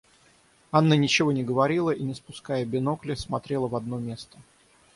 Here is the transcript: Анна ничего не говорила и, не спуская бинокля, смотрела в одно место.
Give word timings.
Анна 0.71 0.95
ничего 0.95 1.31
не 1.31 1.43
говорила 1.43 1.91
и, 1.91 2.01
не 2.01 2.15
спуская 2.15 2.65
бинокля, 2.65 3.15
смотрела 3.15 3.67
в 3.67 3.75
одно 3.75 3.99
место. 3.99 4.35